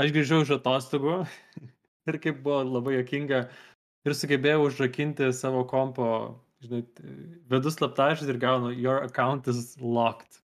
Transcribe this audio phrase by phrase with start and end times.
[0.00, 1.22] aš grįžau iš atostogų
[2.10, 3.46] ir kaip buvo labai jokinga
[4.06, 6.10] ir sugebėjau užrakinti savo kompo,
[6.64, 6.84] žinai,
[7.50, 10.40] vedu slaptažodį ir gaunu, your account is locked.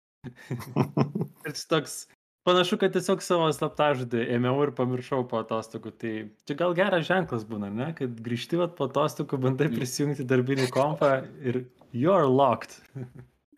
[1.48, 2.02] ir toks,
[2.48, 5.92] panašu, kad tiesiog savo slaptažodį ėmiau ir pamiršau po atostogų.
[6.00, 6.14] Tai
[6.48, 7.90] čia gal geras ženklas būna, ne?
[7.98, 12.80] Kad grįžti vat, po atostogų, bandai prisijungti darbinį kompą ir you're locked.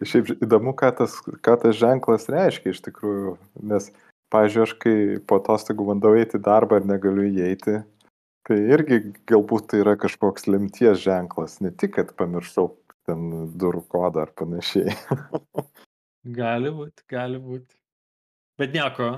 [0.02, 3.36] Šiaip įdomu, ką tas, ką tas ženklas reiškia iš tikrųjų,
[3.70, 3.92] nes,
[4.32, 4.94] pažiūrėjau, aš kai
[5.28, 7.82] po atostogų bandau eiti į darbą ir negaliu įeiti,
[8.48, 12.70] tai irgi galbūt tai yra kažkoks lemties ženklas, ne tik, kad pamiršau
[13.08, 14.94] ten durų kodą ar panašiai.
[16.42, 17.76] gali būti, gali būti.
[18.60, 19.08] Bet nieko,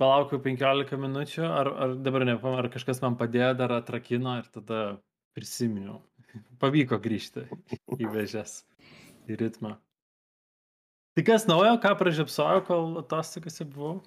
[0.00, 4.80] palaukiu 15 minučių, ar, ar dabar ne, ar kažkas man padėjo, dar atrakino ir tada
[5.36, 5.98] prisiminiau.
[6.62, 7.44] Pavyko grįžti
[7.98, 8.60] į vežės,
[9.28, 9.74] į ritmą.
[11.18, 13.98] Tai kas naujo, ką pražiopsojau, kol atostogose buvau?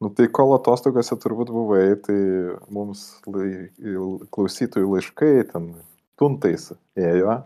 [0.00, 2.16] Nu tai kol atostogose turbūt buvai, tai
[2.68, 3.70] mums lai,
[4.34, 5.70] klausytojų laiškai ten
[6.20, 6.68] tuntais
[7.00, 7.38] ėjo,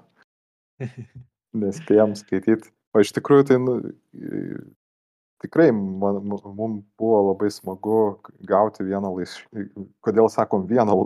[1.63, 2.73] nespėjom skaityti.
[2.91, 3.77] O iš tikrųjų tai nu,
[5.45, 8.01] tikrai man, mums buvo labai smagu
[8.51, 9.69] gauti vieną laišką.
[10.03, 10.99] Kodėl sakom vieną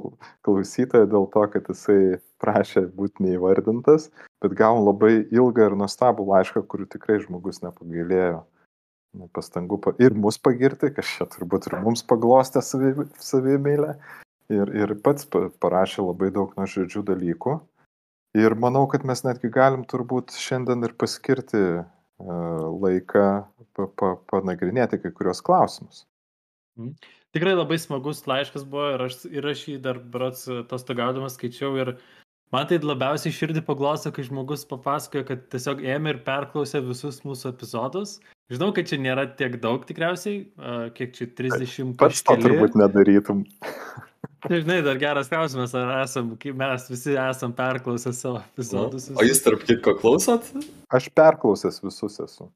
[0.49, 1.11] klausytoją?
[1.13, 4.09] Dėl to, kad jisai prašė būti neįvardintas,
[4.41, 8.47] bet gavom labai ilgą ir nuostabų laišką, kuriuo tikrai žmogus nepagailėjo
[9.37, 13.95] pastangų ir mus pagirti, kas čia turbūt ir mums paglostė savimėlę.
[14.53, 15.25] Ir, ir pats
[15.65, 17.55] parašė labai daug nuoširdžių dalykų.
[18.37, 21.63] Ir manau, kad mes netgi galim turbūt šiandien ir paskirti
[22.21, 23.27] laiką
[23.75, 26.05] pa, pa, panagrinėti kai kurios klausimus.
[26.79, 26.95] Mm.
[27.35, 31.97] Tikrai labai smagus laiškas buvo ir aš, ir aš jį dar brats atostogaudamas skaičiau ir
[32.55, 37.51] man tai labiausiai širdį paglosto, kai žmogus papasakoja, kad tiesiog ėmė ir perklausė visus mūsų
[37.51, 38.21] epizodus.
[38.53, 40.43] Žinau, kad čia nėra tiek daug tikriausiai,
[40.97, 43.47] kiek čia 30 Pats to turbūt nedarytum.
[44.45, 49.07] Tai žinai, dar geras klausimas, ar esam, mes visi esam perklausę savo epizodus.
[49.17, 50.51] O jūs tarp kitko klausot?
[50.93, 52.51] Aš perklausęs visus esu.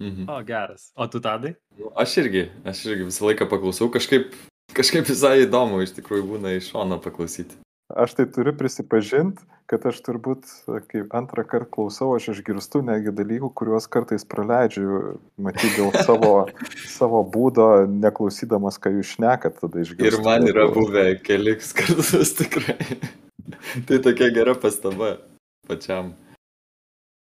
[0.00, 0.28] Mhm.
[0.28, 0.90] O, geras.
[0.96, 1.54] O tu tadai?
[1.80, 4.36] Nu, aš irgi, aš irgi visą laiką paklausau, kažkaip,
[4.76, 7.56] kažkaip visai įdomu iš tikrųjų būna iš šono paklausyti.
[7.96, 10.46] Aš tai turiu prisipažinti, kad aš turbūt,
[10.90, 16.32] kai antrą kartą klausau, aš išgirstu negi dalykų, kuriuos kartais praleidžiu, matyti dėl savo,
[16.90, 20.20] savo būdo, neklausydamas, ką jūs šnekat, tada išgirstu.
[20.20, 22.78] Ir man yra buvę keliks kartus tikrai.
[23.86, 25.16] tai tokia gera pastaba
[25.70, 26.14] pačiam.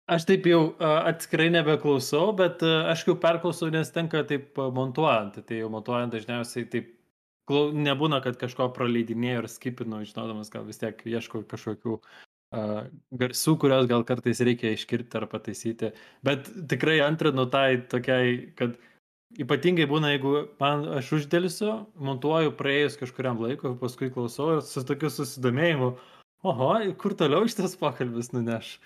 [0.05, 5.39] Aš taip jau atskirai nebeklausau, bet aš jau perklausau, nes tenka taip montuojant.
[5.41, 6.91] Tai jau montuojant dažniausiai taip
[7.49, 12.81] nebūna, kad kažko praleidinėjau ir skipinu, žinodamas, gal vis tiek ieškau kažkokių uh,
[13.21, 15.93] garsų, kurios gal kartais reikia iškirti ar pataisyti.
[16.25, 18.75] Bet tikrai antrinu tai tokiai, kad
[19.41, 25.11] ypatingai būna, jeigu man aš uždėlsiu, montuoju praėjus kažkuriam laikui, paskui klausau ir su tokiu
[25.11, 25.95] susidomėjimu,
[26.45, 28.77] oho, kur toliau šitas pokalbis nuneš.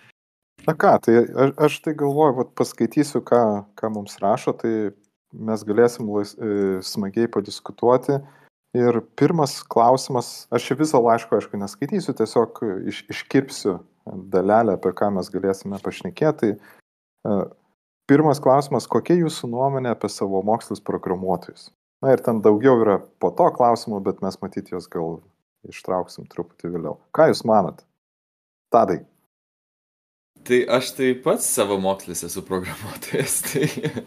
[0.68, 3.44] Na ką, tai aš, aš tai galvoju, vat, paskaitysiu, ką,
[3.80, 4.92] ką mums rašo, tai
[5.32, 8.20] mes galėsim lais, e, smagiai padiskutuoti.
[8.78, 12.60] Ir pirmas klausimas, aš čia visą laišką, aišku, neskaitysiu, tiesiog
[12.92, 13.80] iš, iškirpsiu
[14.30, 16.52] dalelę, apie ką mes galėsime pašnekėti.
[16.54, 17.40] Tai,
[18.10, 21.72] pirmas klausimas, kokia jūsų nuomonė apie savo mokslus programuotojus?
[22.06, 25.18] Na ir ten daugiau yra po to klausimų, bet mes matyti jos gal
[25.68, 27.00] ištrauksim truputį vėliau.
[27.12, 27.82] Ką jūs manat?
[28.72, 29.02] Tadai.
[30.46, 33.42] Tai aš taip pats savo mokslis esu programuotojas.
[33.50, 34.06] Tai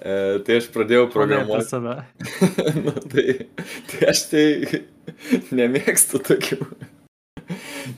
[0.00, 1.66] E, tai aš pradėjau programuoti.
[1.68, 1.98] save.
[2.86, 3.26] nu, tai,
[3.90, 4.44] tai aš tai
[5.58, 6.58] nemėgstu tokių.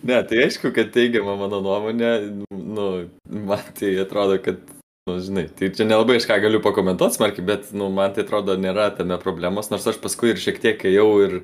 [0.08, 2.12] ne, tai aišku, kad teigiama mano nuomonė,
[2.50, 2.86] nu,
[3.30, 4.58] man tai atrodo, kad,
[5.06, 8.58] nu, žinai, tai čia nelabai aš ką galiu pakomentuoti smarkiai, bet, nu, man tai atrodo
[8.58, 11.38] nėra tame problemos, nors aš paskui ir šiek tiek ėjau ir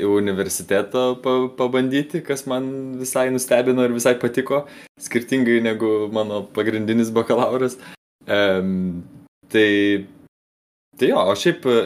[0.00, 4.64] į universitetą pa, pabandyti, kas man visai nustebino ir visai patiko,
[5.02, 7.78] skirtingai negu mano pagrindinis bakalauras.
[8.26, 9.02] Um,
[9.50, 10.06] Tai,
[10.98, 11.76] tai jo, o šiaip e,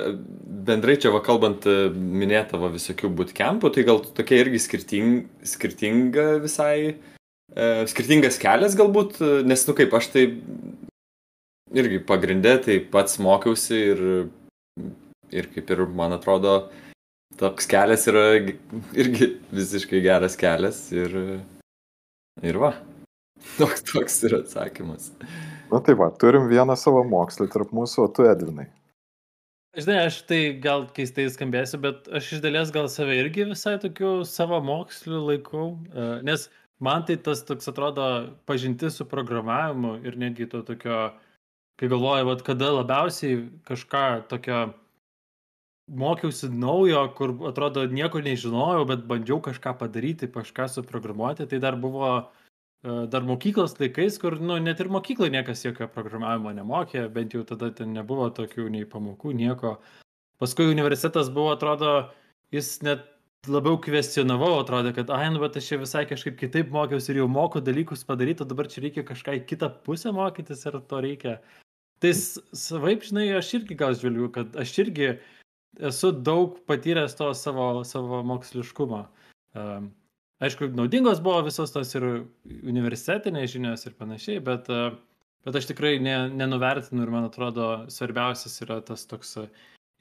[0.69, 5.15] bendrai čia va kalbant, e, minėta va visokių bootcampų, tai gal tokia irgi skirting,
[5.55, 6.77] skirtinga visai,
[7.55, 10.27] e, skirtingas kelias galbūt, nes, nu kaip, aš tai
[11.75, 14.05] irgi pagrindė, tai pats mokiausi ir,
[15.33, 16.59] ir kaip ir man atrodo,
[17.41, 21.17] toks kelias yra irgi visiškai geras kelias ir,
[22.45, 22.75] ir va,
[23.57, 25.15] toks, toks yra atsakymas.
[25.73, 28.69] Na tai va, turim vieną savo mokslį tarp mūsų, o tu Edvinai.
[29.75, 34.21] Žinai, aš tai gal keistai skambėsiu, bet aš iš dalies gal save irgi visai tokiu
[34.29, 36.47] savo moksliu laikau, e, nes
[36.79, 38.07] man tai tas toks atrodo
[38.47, 41.01] pažintis su programavimu ir netgi to tokio,
[41.81, 44.63] kai galvoju, vad kada labiausiai kažką tokio
[45.91, 52.15] mokiausi naujo, kur atrodo nieko nežinojau, bet bandžiau kažką padaryti, kažką suprogramuoti, tai dar buvo
[52.15, 52.44] e,
[52.85, 57.71] dar mokyklos laikais, kur nu, net ir mokykloje niekas jokio programavimo nemokė, bent jau tada
[57.73, 59.79] ten nebuvo tokių nei pamokų, nieko.
[60.43, 61.95] Paskui universitetas buvo, atrodo,
[62.53, 63.07] jis net
[63.49, 67.29] labiau kvestionavau, atrodė, kad, ai, nu, bet aš čia visai kažkaip kitaip mokiausi ir jau
[67.31, 71.39] moku dalykus padaryti, o dabar čia reikia kažką į kitą pusę mokytis ir to reikia.
[72.05, 75.11] Tai savaip, žinai, aš irgi gal žvelgiu, kad aš irgi
[75.81, 79.05] esu daug patyręs to savo, savo moksliškumo.
[79.55, 79.93] Um,
[80.43, 82.07] aišku, naudingos buvo visos tos ir
[82.65, 84.97] universitetinės žinios ir panašiai, bet, uh,
[85.47, 89.37] bet aš tikrai ne, nenuvertinu ir man atrodo svarbiausias yra tas toks,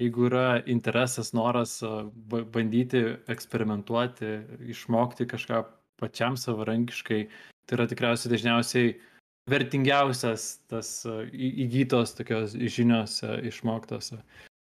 [0.02, 4.36] jeigu yra interesas, noras uh, bandyti eksperimentuoti,
[4.74, 5.64] išmokti kažką
[6.02, 7.26] pačiam savarankiškai,
[7.68, 8.94] tai yra tikriausiai dažniausiai
[9.52, 10.90] vertingiausias tas
[11.34, 14.14] įgytos tokios žinios išmoktos.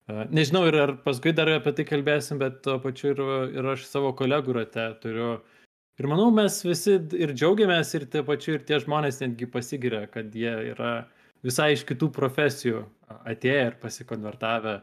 [0.08, 3.22] Nežinau, ir ar paskui dar apie tai kalbėsim, bet tuo pačiu ir,
[3.58, 5.30] ir aš savo kolegų rate turiu.
[5.98, 10.36] Ir manau, mes visi ir džiaugiamės, ir tie pačiu, ir tie žmonės netgi pasigiria, kad
[10.36, 11.08] jie yra
[11.46, 12.84] visai iš kitų profesijų
[13.32, 14.76] atėję ir pasikonvertavę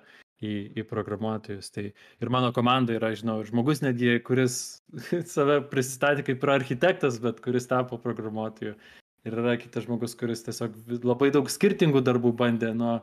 [0.43, 0.53] į,
[0.83, 1.71] į programuotojus.
[1.75, 4.59] Tai ir mano komanda yra, žinau, žmogus netgi, kuris
[5.35, 8.75] save prisistatė kaip ir architektas, bet kuris tapo programuotoju.
[9.23, 10.75] Ir yra kitas žmogus, kuris tiesiog
[11.07, 12.97] labai daug skirtingų darbų bandė nuo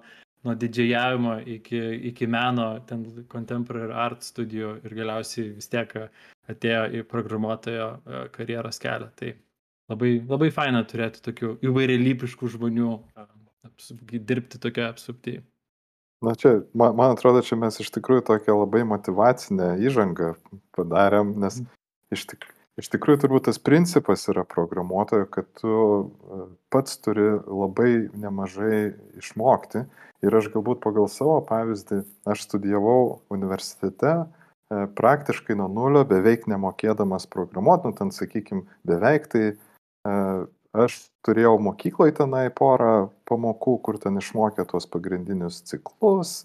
[0.47, 1.79] nuo didžėjavimo iki,
[2.11, 5.93] iki meno, ten contemporary art studijų ir galiausiai vis tiek
[6.49, 9.09] atėjo į programuotojo e, karjeros kelią.
[9.19, 9.33] Tai
[9.91, 12.91] labai, labai faina turėti tokių įvairialypiškų žmonių,
[14.11, 15.43] dirbti tokia apsuptyje.
[16.25, 20.33] Na čia, man, man atrodo, čia mes iš tikrųjų tokią labai motivacinę įžangą
[20.75, 21.75] padarėm, nes mhm.
[22.15, 28.07] iš tikrųjų Iš tikrųjų, turbūt tas principas yra programuotojo, kad tu e, pats turi labai
[28.15, 29.83] nemažai išmokti.
[30.23, 37.27] Ir aš galbūt pagal savo pavyzdį, aš studijavau universitete e, praktiškai nuo nulio, beveik nemokėdamas
[37.31, 40.15] programuoti, nu ten sakykime, beveik tai e,
[40.71, 46.43] aš turėjau mokykloje tenai porą pamokų, kur ten išmokė tuos pagrindinius ciklus,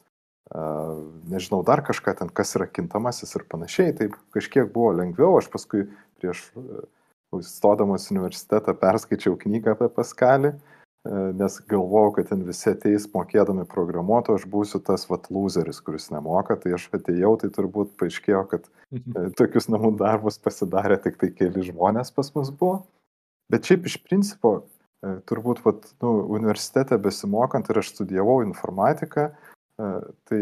[1.28, 5.86] nežinau, dar kažką ten, kas yra kintamasis ir panašiai, tai kažkiek buvo lengviau, aš paskui
[6.24, 13.06] prieš e, stodamas universitetą perskaičiau knygą apie Paskalį, e, nes galvojau, kad ten visi ateis
[13.12, 18.44] mokėdami programuoto, aš būsiu tas vat loseris, kuris nemoka, tai aš atėjau, tai turbūt paaiškėjo,
[18.52, 19.16] kad mhm.
[19.16, 22.84] e, tokius namų darbus pasidarė tik tai keli žmonės pas mus buvo.
[23.52, 24.62] Bet šiaip iš principo,
[25.28, 29.26] turbūt vat, nu, universitete besimokant ir aš studijavau informatiką,
[29.76, 30.38] tai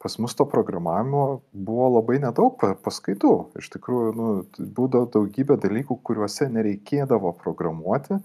[0.00, 3.32] pas mus to programavimo buvo labai nedaug paskaitų.
[3.60, 4.28] Iš tikrųjų, nu,
[4.76, 8.16] būdavo daugybė dalykų, kuriuose nereikėdavo programuoti,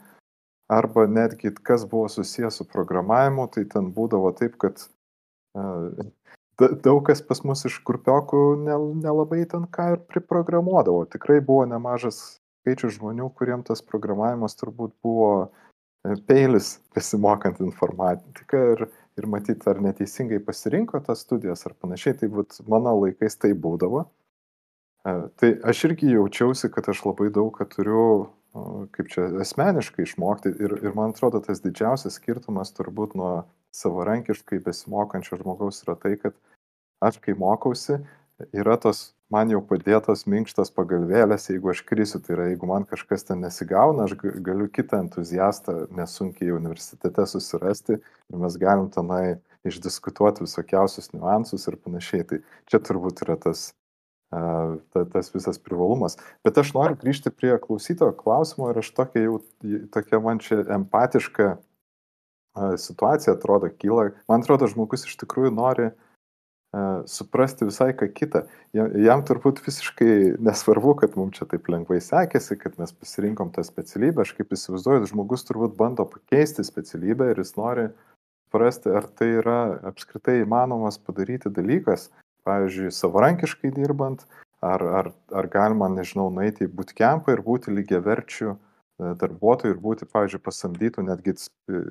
[0.71, 4.87] arba netgi kas buvo susijęs su programavimu, tai ten būdavo taip, kad
[5.59, 5.91] uh,
[6.59, 8.41] daug kas pas mus iš kurpiokų
[9.03, 11.05] nelabai ten ką ir priprogramuodavo.
[11.11, 18.85] Tikrai buvo nemažas skaičius žmonių, kuriems tas programavimas turbūt buvo e, peilis besimokant informatiką ir
[19.19, 24.05] ir matyt, ar neteisingai pasirinko tas studijas ar panašiai, tai vat, mano laikais tai būdavo.
[25.05, 28.05] Tai aš irgi jaučiausi, kad aš labai daug ką turiu,
[28.95, 33.31] kaip čia, asmeniškai išmokti ir, ir man atrodo, tas didžiausias skirtumas turbūt nuo
[33.75, 36.35] savarankiškai besimokančio žmogaus yra tai, kad
[37.03, 37.99] aš kai mokausi,
[38.53, 43.25] yra tos man jau padėtos minkštos pagalvėlės, jeigu aš krisiu, tai yra, jeigu man kažkas
[43.27, 51.11] ten nesigauna, aš galiu kitą entuziastą nesunkiai universitete susirasti ir mes galim tenai išdiskutuoti visokiausius
[51.15, 52.27] niuansus ir panašiai.
[52.29, 53.71] Tai čia turbūt yra tas,
[54.29, 56.19] ta, tas visas privalumas.
[56.45, 59.39] Bet aš noriu grįžti prie klausytojo klausimo ir aš tokia jau,
[59.95, 61.55] tokia man čia empatiška
[62.79, 64.11] situacija atrodo kyla.
[64.29, 66.04] Man atrodo, žmogus iš tikrųjų nori uh,
[67.05, 68.41] suprasti visai ką kitą.
[68.75, 74.25] Jam turbūt visiškai nesvarbu, kad mums čia taip lengvai sekėsi, kad mes pasirinkom tą specialybę.
[74.25, 77.87] Aš kaip įsivaizduoju, žmogus turbūt bando pakeisti specialybę ir jis nori
[78.45, 79.59] suprasti, ar tai yra
[79.91, 82.09] apskritai įmanomas padaryti dalykas,
[82.47, 84.25] pavyzdžiui, savarankiškai dirbant,
[84.63, 88.57] ar, ar, ar galima, nežinau, nueiti į bootcampą ir būti lygiaverčių e,
[89.21, 91.81] darbuotojų ir būti, pavyzdžiui, pasamdytų, netgi e,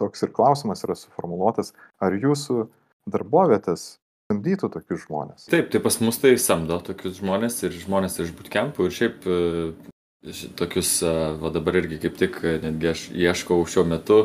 [0.00, 2.66] toks ir klausimas yra suformuoluotas, ar jūsų
[3.10, 3.98] darbovietės
[4.34, 5.46] samdytų tokius žmonės.
[5.50, 9.38] Taip, tai pas mus tai samdo tokius žmonės ir žmonės iš bootcampų ir šiaip e,
[10.58, 14.18] tokius, e, va dabar irgi kaip tik e, netgi aš ieškau šiuo metu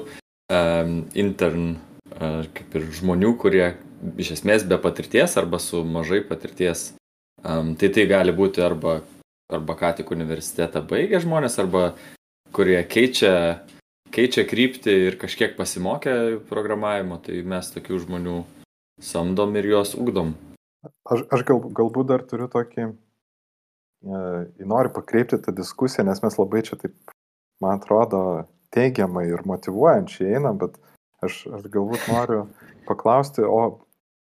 [0.49, 3.65] um, intern uh, kaip ir žmonių, kurie
[4.19, 6.93] iš esmės be patirties arba su mažai patirties.
[7.43, 8.99] Um, tai tai gali būti arba,
[9.51, 11.93] arba ką tik universitetą baigę žmonės, arba
[12.55, 13.61] kurie keičia,
[14.11, 18.39] keičia kryptį ir kažkiek pasimokė programavimo, tai mes tokių žmonių
[18.99, 20.33] samdom ir juos ugdom.
[21.09, 24.21] Aš, aš gal, galbūt dar turiu tokį, e,
[24.67, 26.95] noriu pakreipti tą diskusiją, nes mes labai čia taip,
[27.63, 28.21] man atrodo,
[28.75, 30.77] teigiamai ir motivuojančiai einam, bet
[31.25, 32.41] aš, aš galbūt noriu
[32.89, 33.81] paklausti, o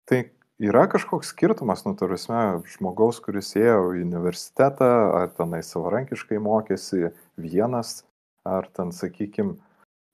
[0.10, 0.26] tai
[0.62, 4.90] yra kažkoks skirtumas, nu, tarusme, žmogaus, kuris ėjo į universitetą,
[5.22, 8.04] ar tenai savarankiškai mokėsi vienas,
[8.46, 9.58] ar ten, sakykime,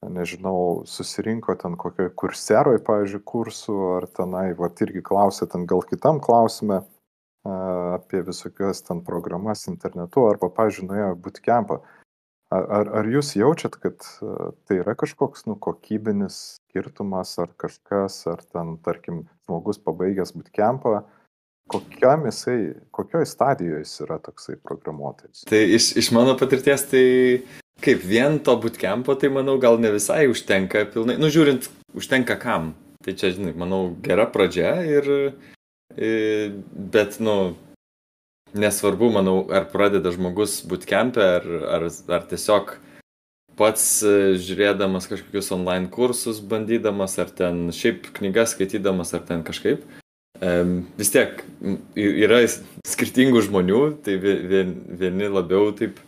[0.08, 6.20] nežinau, susirinko ten kokioj kurseroj, pavyzdžiui, kursų, ar tenai, va, irgi klausė ten gal kitam
[6.24, 6.80] klausime
[7.44, 11.80] apie visokias ten programas internetu, arba, pavyzdžiui, nuėjo bootcampą.
[12.50, 14.04] Ar, ar, jūs jaučiat, kad
[14.66, 21.04] tai yra kažkoks, nu, kokybinis skirtumas, ar kažkas, ar ten, tarkim, žmogus pabaigęs bootcampą,
[21.70, 25.44] kokiam jisai, kokioj stadijoje jis yra toksai programuotojas?
[25.48, 27.04] Tai iš, iš mano patirties, tai
[27.80, 32.74] Kaip vien to bootcampo, tai manau gal ne visai užtenka pilnai, nu žiūrint, užtenka kam.
[33.00, 35.06] Tai čia, žinai, manau, gera pradžia ir,
[35.96, 37.54] bet, nu,
[38.52, 42.74] nesvarbu, manau, ar pradeda žmogus bootcampę, ar, ar, ar tiesiog
[43.60, 49.88] pats e, žiūrėdamas kažkokius online kursus, bandydamas, ar ten šiaip knygas skaitydamas, ar ten kažkaip.
[50.96, 51.42] Vis tiek
[52.00, 52.38] yra
[52.88, 55.98] skirtingų žmonių, tai vieni labiau taip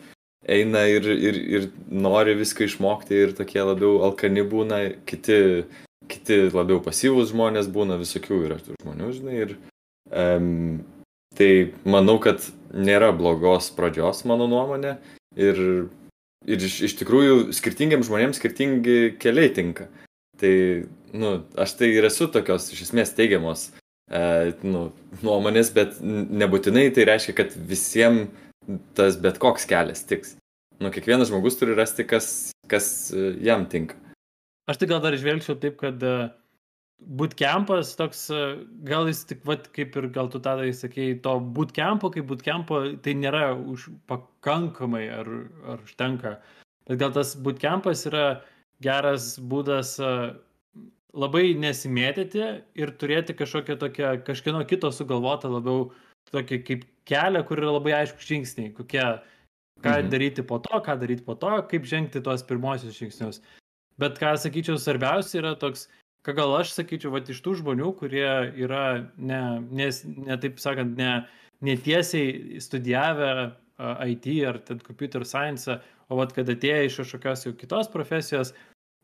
[0.49, 5.65] eina ir, ir, ir nori viską išmokti ir tokie labiau alkani būna, kiti,
[6.11, 9.37] kiti labiau pasyvūs žmonės būna, visokių yra tų žmonių, žinai.
[9.45, 9.55] Ir,
[10.11, 10.81] um,
[11.37, 11.51] tai
[11.87, 14.97] manau, kad nėra blogos pradžios, mano nuomonė.
[15.39, 15.61] Ir,
[16.45, 19.87] ir iš, iš tikrųjų skirtingiams žmonėms skirtingi keliai tinka.
[20.41, 20.53] Tai,
[21.15, 23.69] nu, aš tai ir esu tokios iš esmės teigiamos
[24.09, 24.87] e, nu,
[25.21, 28.33] nuomonės, bet nebūtinai tai reiškia, kad visiems
[28.97, 30.37] tas bet koks kelias tiks.
[30.81, 32.27] Nu, kiekvienas žmogus turi rasti, kas,
[32.71, 33.99] kas e, jam tinka.
[34.69, 36.13] Aš tai gal dar žvelgčiau taip, kad e,
[37.19, 38.41] bootcampas toks, e,
[38.87, 43.15] gal jis tik, vat, kaip ir gal tu tada įsakėjai, to bootcampo, kaip bootcampo, tai
[43.19, 45.29] nėra už pakankamai ar,
[45.75, 46.37] ar užtenka.
[46.89, 48.25] Bet gal tas bootcampas yra
[48.83, 49.95] geras būdas
[51.13, 55.91] labai nesimėtyti ir turėti kažkokią tokią, kažkieno kito sugalvotą labiau
[56.33, 59.03] tokį kaip kelią, kur yra labai aišku žingsniai, kokie,
[59.83, 60.11] ką mhm.
[60.13, 63.41] daryti po to, ką daryti po to, kaip žengti tuos pirmosius žingsnius.
[64.01, 65.87] Bet ką sakyčiau, svarbiausia yra toks,
[66.25, 68.85] ką gal aš sakyčiau, va iš tų žmonių, kurie yra,
[69.17, 69.89] ne, ne,
[70.27, 71.23] ne taip sakant, ne,
[71.63, 77.89] netiesiai studijavę IT ar ten computer science, o vat kad atėję iš kažkokios jau kitos
[77.91, 78.53] profesijos,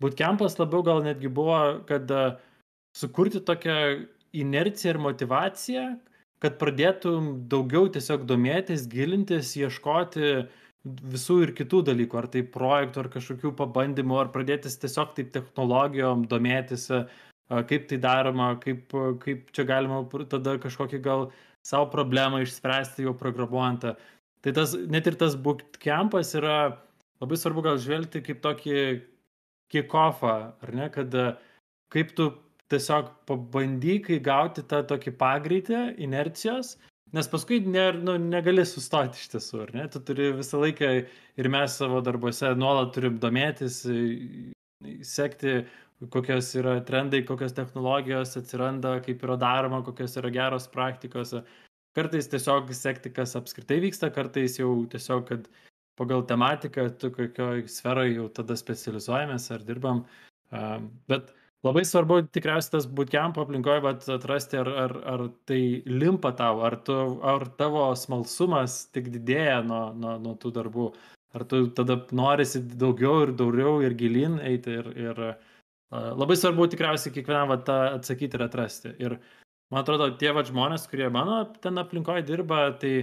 [0.02, 2.10] bootcampas labiau gal netgi buvo, kad
[2.96, 5.86] sukurti tokią inerciją ir motivaciją,
[6.43, 10.48] kad pradėtum daugiau tiesiog domėtis, gilintis, ieškoti
[10.86, 16.24] visų ir kitų dalykų, ar tai projektų, ar kažkokių pabandymų, ar pradėtis tiesiog taip technologijom
[16.31, 16.88] domėtis,
[17.50, 21.29] kaip tai daroma, kaip, kaip čia galima tada kažkokį gal
[21.65, 23.89] savo problemą išspręsti jau programuojant.
[24.39, 26.60] Tai tas, net ir tas bootcampas yra
[27.19, 28.84] labai svarbu gal žvelgti kaip tokį
[29.74, 31.12] kick-offą, ar ne, kad
[31.91, 32.31] kaip tu
[32.70, 36.76] tiesiog pabandyk įgauti tą tokį pagreitį, inercijos,
[37.16, 39.86] nes paskui ne, nu, negali sustoti iš tiesų, ar ne?
[39.90, 40.92] Tu turi visą laiką
[41.42, 43.82] ir mes savo darbuose nuolat turim domėtis,
[45.06, 45.64] sekti,
[46.14, 51.34] kokios yra trendai, kokios technologijos atsiranda, kaip yra daroma, kokios yra geros praktikos.
[51.98, 55.50] Kartais tiesiog sekti, kas apskritai vyksta, kartais jau tiesiog, kad
[56.00, 60.06] pagal tematiką, tu kokioje sferoje jau tada specializuojamės ar dirbam.
[61.12, 61.34] Bet
[61.68, 66.78] Labai svarbu tikriausiai tas bootcamp aplinkoje, bet atrasti, ar, ar, ar tai limpa tau, ar,
[66.88, 70.86] tu, ar tavo smalsumas tik didėja nuo, nuo, nuo tų darbų,
[71.36, 74.78] ar tu tada norisi daugiau ir daugiau ir gilin eiti.
[74.80, 75.20] Ir, ir
[75.92, 78.94] labai svarbu tikriausiai kiekvienam va, tą atsakyti ir atrasti.
[79.04, 79.18] Ir
[79.68, 82.94] man atrodo, tie va žmonės, kurie mano ten aplinkoje dirba, tai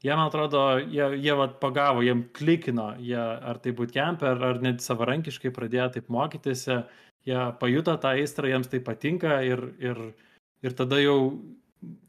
[0.00, 4.64] jie, man atrodo, jie, jie va pagavo, jiem klikino, jie ar tai bootcamp, ar, ar
[4.64, 6.64] net savarankiškai pradėjo taip mokytis.
[7.28, 9.98] Jie, pajuto tą aistrą, jiems tai patinka ir, ir,
[10.64, 11.18] ir tada jau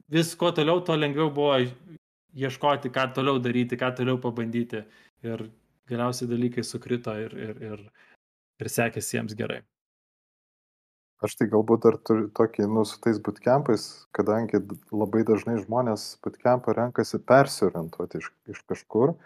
[0.09, 1.57] vis kuo toliau, tuo lengviau buvo
[2.39, 4.85] ieškoti, ką toliau daryti, ką toliau pabandyti.
[5.27, 5.49] Ir
[5.89, 7.83] galiausiai dalykai sukrito ir, ir, ir,
[8.61, 9.59] ir sekėsi jiems gerai.
[11.19, 14.61] Aš tai galbūt dar turiu tokį, nu, su tais bootcampais, kadangi
[14.95, 19.17] labai dažnai žmonės bootcampą renkasi persiorientuoti iš, iš kažkur,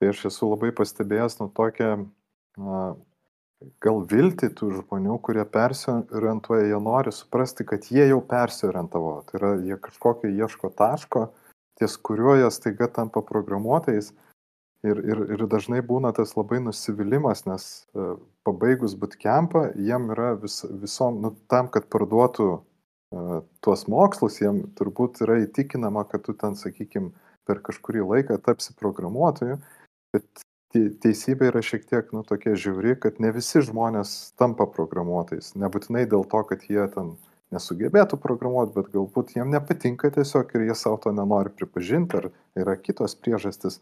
[0.00, 1.90] tai aš esu labai pastebėjęs, nu, tokią
[2.64, 2.80] na,
[3.82, 9.12] gal viltį tų žmonių, kurie persiorientuoja, jie nori suprasti, kad jie jau persiorientavo.
[9.28, 11.26] Tai yra, jie kažkokio ieško taško,
[11.80, 14.12] ties kuriuo jie staiga tampa programuotojais.
[14.86, 17.64] Ir, ir, ir dažnai būna tas labai nusivylimas, nes
[17.98, 18.12] uh,
[18.46, 25.18] pabaigus bootcampą, jiem yra vis, visom, nu, tam, kad parduotų uh, tuos mokslus, jiem turbūt
[25.26, 27.10] yra įtikinama, kad tu ten, sakykime,
[27.48, 29.58] per kažkurį laiką tapsi programuotoju,
[30.14, 35.54] bet teisybė yra šiek tiek, nu, tokia žiauri, kad ne visi žmonės tampa programuotojais.
[35.60, 37.14] Nebūtinai dėl to, kad jie ten
[37.54, 42.28] nesugebėtų programuoti, bet galbūt jiem nepatinka tiesiog ir jie savo to nenori pripažinti, ar
[42.60, 43.80] yra kitos priežastis.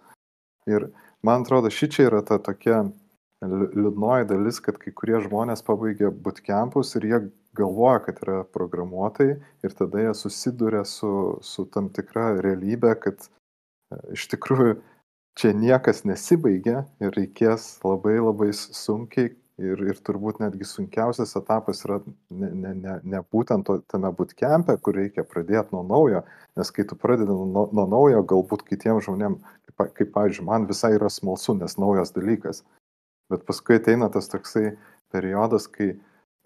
[0.71, 0.91] Ir
[1.27, 2.85] man atrodo, ši čia yra ta tokia
[3.45, 7.21] liūdnoji dalis, kad kai kurie žmonės pabaigia bootcampus ir jie
[7.57, 11.11] galvoja, kad yra programuotojai ir tada jie susiduria su,
[11.43, 14.79] su tam tikra realybė, kad e, iš tikrųjų
[15.37, 21.99] čia niekas nesibaigia ir reikės labai labai sunkiai ir, ir turbūt netgi sunkiausias etapas yra
[22.07, 26.23] ne, ne, ne, ne būtent to, tame bootcamp'e, kur reikia pradėti nuo naujo,
[26.59, 30.95] nes kai tu pradedi nuo, nuo naujo, galbūt kitiems žmonėms, kaip, kaip pavyzdžiui, man visai
[30.97, 32.65] yra smalsu, nes naujas dalykas.
[33.33, 34.77] Bet paskui ateina tas toksai
[35.13, 35.97] periodas, kai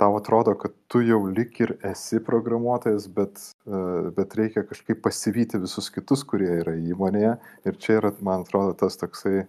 [0.00, 3.80] tau atrodo, kad tu jau lik ir esi programuotojas, bet, e,
[4.16, 7.34] bet reikia kažkaip pasivyti visus kitus, kurie yra įmonėje.
[7.68, 9.48] Ir čia yra, man atrodo, tas toksai e,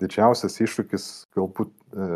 [0.00, 2.08] didžiausias iššūkis, galbūt e,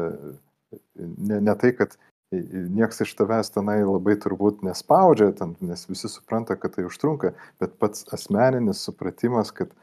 [0.96, 1.98] ne, ne tai, kad
[2.30, 7.76] nieks iš tavęs tenai labai turbūt nespaudžia, ten, nes visi supranta, kad tai užtrunka, bet
[7.82, 9.74] pats asmeninis supratimas, kad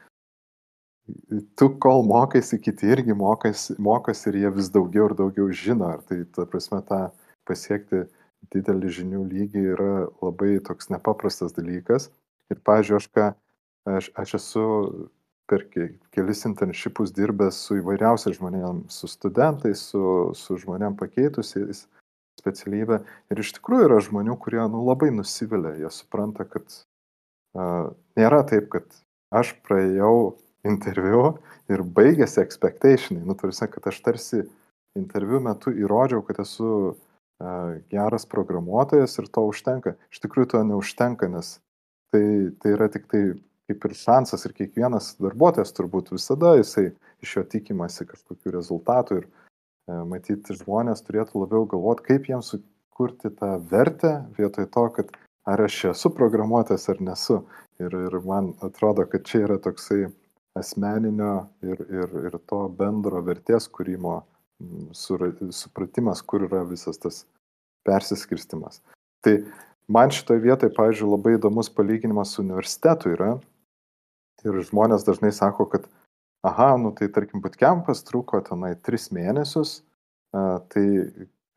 [1.60, 5.92] tu kol mokaiesi, kiti irgi mokasi, mokasi ir jie vis daugiau ir daugiau žino.
[5.94, 7.06] Ar tai, ta prasme, tą
[7.48, 8.04] pasiekti
[8.54, 12.10] didelį žinių lygį yra labai toks nepaprastas dalykas.
[12.52, 13.28] Ir, pažiūrėjau, aš ką,
[13.98, 14.64] aš, aš esu
[15.48, 15.64] per
[16.12, 20.02] kelis internshipus dirbęs su įvairiausiais žmonėmis, su studentais, su,
[20.36, 21.86] su žmonėm pakeitusiais
[22.38, 23.00] specialybę.
[23.32, 26.68] Ir iš tikrųjų yra žmonių, kurie nu, labai nusivilia, jie supranta, kad
[27.56, 27.90] uh,
[28.20, 29.00] nėra taip, kad
[29.34, 30.36] aš praėjau
[30.68, 31.38] interviu
[31.72, 33.24] ir baigėsi expectationai.
[33.24, 34.44] Nu, tarsi, kad aš tarsi
[34.98, 36.94] interviu metu įrodžiau, kad esu
[37.92, 39.94] geras programuotojas ir to užtenka.
[40.10, 41.58] Iš tikrųjų to neužtenka, nes
[42.12, 43.22] tai, tai yra tik tai
[43.68, 46.88] kaip ir šansas ir kiekvienas darbuotojas turbūt visada jisai
[47.24, 53.30] iš jo tikimasi kažkokių rezultatų ir e, matyti žmonės turėtų labiau galvoti, kaip jiems sukurti
[53.36, 55.12] tą vertę vietoj to, kad
[55.48, 57.42] ar aš esu programuotojas ar nesu.
[57.78, 60.08] Ir, ir man atrodo, kad čia yra toksai
[60.58, 64.22] asmeninio ir, ir, ir to bendro vertės kūrimo
[64.94, 67.22] supratimas, kur yra visas tas
[67.86, 68.80] persiskirstimas.
[69.24, 69.38] Tai
[69.90, 73.36] man šitoje vietoje, pavyzdžiui, labai įdomus palyginimas su universitetu yra.
[74.46, 75.88] Ir žmonės dažnai sako, kad,
[76.46, 79.80] aha, nu tai tarkim, bootcampas truko tenai tris mėnesius,
[80.30, 80.86] tai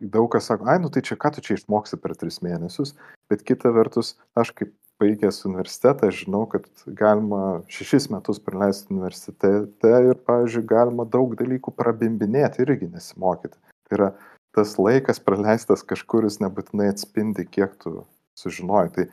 [0.02, 2.96] daug kas sako, ai, nu tai čia ką tu čia išmoksi per tris mėnesius,
[3.30, 6.68] bet kita vertus, aš kaip baigęs universitetą, žinau, kad
[7.00, 13.58] galima šešis metus praleisti universitete ir, pavyzdžiui, galima daug dalykų prabimbinėti irgi nesimokyti.
[13.90, 14.10] Tai yra
[14.56, 18.04] tas laikas praleistas kažkur jis nebūtinai atspindi, kiek tu
[18.40, 18.94] sužinoji.
[18.98, 19.08] Tai,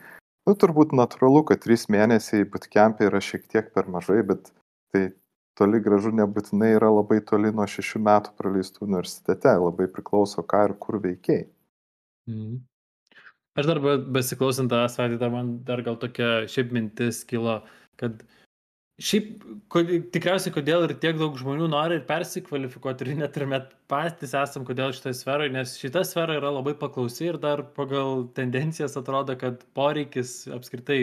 [0.47, 4.51] nu, turbūt natūralu, kad trys mėnesiai bootcampė yra šiek tiek per mažai, bet
[4.93, 5.09] tai
[5.59, 10.75] toli gražu nebūtinai yra labai toli nuo šešių metų praleistų universitete, labai priklauso, ką ir
[10.79, 11.47] kur veikiai.
[12.29, 12.68] Mhm.
[13.57, 13.79] Aš dar
[14.13, 17.61] besiklausant tą savaitę, man dar gal tokia šiaip mintis kilo,
[17.99, 18.21] kad
[18.99, 23.71] šiaip kod, tikriausiai kodėl ir tiek daug žmonių nori ir persikvalifikuoti ir net ir met
[23.91, 28.99] patys esam, kodėl šitoje sferoje, nes šita sfera yra labai paklausi ir dar pagal tendencijas
[28.99, 31.01] atrodo, kad poreikis apskritai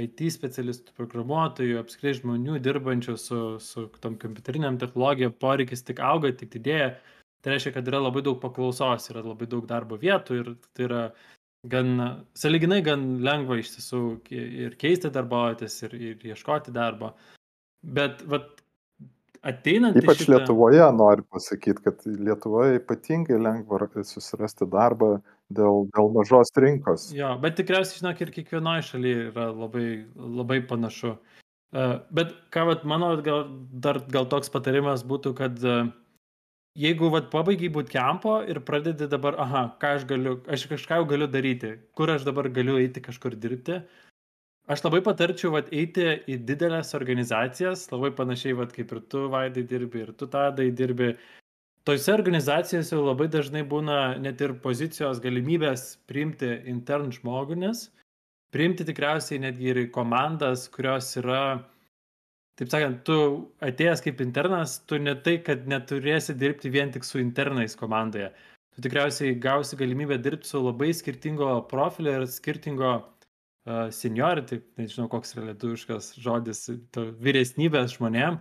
[0.00, 6.54] IT specialistų, programuotojų, apskritai žmonių dirbančių su, su tom kompiuteriniam technologijom, poreikis tik auga, tik
[6.54, 6.94] didėja.
[7.42, 11.02] Tai reiškia, kad yra labai daug paklausos, yra labai daug darbo vietų ir tai yra
[11.70, 14.02] gan sąlyginai gan lengva iš tiesų
[14.34, 17.12] ir keisti darbovietes, ir, ir ieškoti darbo.
[17.82, 18.62] Bet vat,
[19.46, 20.36] ateinant Ypač šitą...
[20.36, 25.16] Lietuvoje noriu pasakyti, kad Lietuvoje ypatingai lengva susirasti darbą
[25.50, 27.10] dėl, dėl mažos rinkos.
[27.14, 31.16] Jo, bet tikriausiai, žinok, ir kiekvienoje šalyje yra labai, labai panašu.
[31.72, 35.86] Uh, bet ką, vat, mano gal, dar gal toks patarimas būtų, kad uh,
[36.78, 41.28] jeigu vat pabaigiai bootcampo ir pradedi dabar, aha, ką aš galiu, aš kažką jau galiu
[41.28, 43.82] daryti, kur aš dabar galiu eiti kažkur dirbti,
[44.72, 49.66] aš labai patarčiau vat eiti į didelės organizacijas, labai panašiai vat kaip ir tu, Vaidai,
[49.68, 51.12] dirbi, ir tu tadai dirbi.
[51.84, 57.88] Tose organizacijose labai dažnai būna net ir pozicijos galimybės priimti intern žmogunis,
[58.54, 61.64] priimti tikriausiai netgi ir komandas, kurios yra
[62.62, 63.16] taip sakant, tu
[63.64, 68.30] atėjęs kaip internas, tu ne tai, kad neturėsi dirbti vien tik su internais komandoje.
[68.72, 75.34] Tu tikriausiai gausi galimybę dirbti su labai skirtingo profilio ir skirtingo uh, seniority, nežinau koks
[75.34, 76.68] yra lietuviškas žodis,
[77.26, 78.38] vyresnybės žmonėm.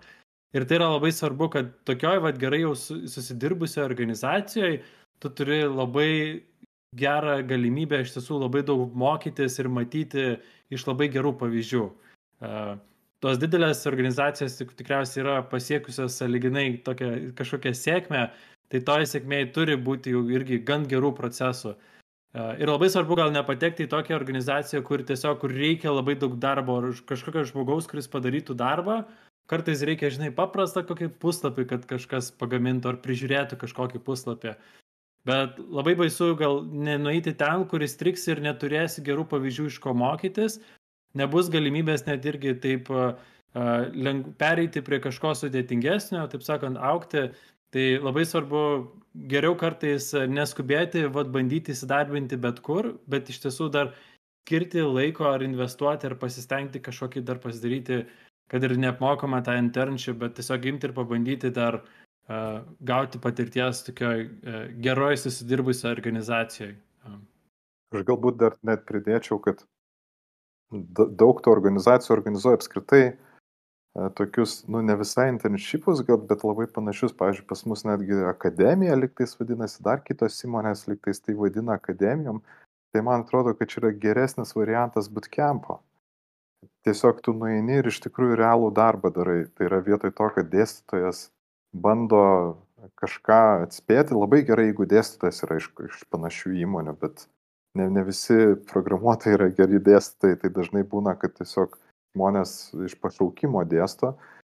[0.55, 4.81] Ir tai yra labai svarbu, kad tokioj vad gerai jau susidirbusioje organizacijoje
[5.21, 6.11] tu turi labai
[6.97, 10.25] gerą galimybę iš tiesų labai daug mokytis ir matyti
[10.73, 11.83] iš labai gerų pavyzdžių.
[12.41, 12.73] Uh,
[13.21, 18.25] tos didelės organizacijos tik, tikriausiai yra pasiekusios saliginai tokią kažkokią sėkmę,
[18.71, 21.75] tai toje sėkmėje turi būti jau irgi gan gerų procesų.
[22.31, 26.37] Uh, ir labai svarbu gal nepatekti į tokią organizaciją, kur tiesiog kur reikia labai daug
[26.39, 29.01] darbo ar kažkokio žmogaus, kuris padarytų darbą.
[29.51, 34.53] Kartais reikia, žinai, paprastą kokį puslapį, kad kažkas pagamintų ar prižiūrėtų kažkokį puslapį.
[35.27, 40.61] Bet labai baisu gal nenueiti ten, kuris triks ir neturėsi gerų pavyzdžių iš ko mokytis,
[41.17, 43.13] nebus galimybės net irgi taip uh,
[43.93, 47.31] leng, pereiti prie kažko sudėtingesnio, taip sakant, aukti.
[47.71, 48.61] Tai labai svarbu
[49.31, 53.93] geriau kartais neskubėti, vad bandyti įsidarbinti bet kur, bet iš tiesų dar
[54.43, 58.01] skirti laiko ar investuoti ar pasistengti kažkokį dar pasidaryti,
[58.51, 64.27] kad ir neapmokamą tą internship, bet tiesiog imti ir pabandyti dar uh, gauti patirties tokioj
[64.83, 66.75] geroj susidirbusioj organizacijoj.
[67.91, 69.63] Aš galbūt dar net pridėčiau, kad
[70.71, 73.03] daug tų organizacijų organizuoja apskritai
[74.15, 79.35] tokius, nu, ne visai internshipus, gal, bet labai panašius, pavyzdžiui, pas mus netgi akademija liktais
[79.39, 82.39] vadinasi, dar kitos įmonės liktais tai vadina akademijom,
[82.95, 85.81] tai man atrodo, kad čia yra geresnis variantas bootcampo.
[86.85, 89.43] Tiesiog tu nueini ir iš tikrųjų realų darbą darai.
[89.57, 91.27] Tai yra vietoj to, kad dėstytojas
[91.73, 92.23] bando
[93.01, 94.17] kažką atspėti.
[94.17, 97.25] Labai gerai, jeigu dėstytojas yra iš, iš panašių įmonių, bet
[97.77, 98.37] ne, ne visi
[98.71, 101.77] programuotojai yra geri dėstytojai, tai dažnai būna, kad tiesiog
[102.15, 102.55] žmonės
[102.87, 104.15] iš pašaukimo dėsto,